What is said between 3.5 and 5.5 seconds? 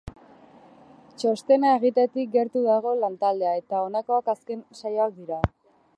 eta honakoak azken saioak dira.